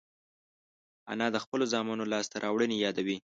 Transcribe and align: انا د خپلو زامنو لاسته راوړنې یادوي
انا 1.11 1.27
د 1.31 1.37
خپلو 1.43 1.63
زامنو 1.73 2.05
لاسته 2.13 2.35
راوړنې 2.43 2.77
یادوي 2.85 3.17